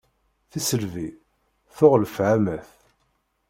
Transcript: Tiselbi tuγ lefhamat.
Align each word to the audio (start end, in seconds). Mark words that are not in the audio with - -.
Tiselbi 0.51 1.07
tuγ 1.75 1.93
lefhamat. 2.01 2.69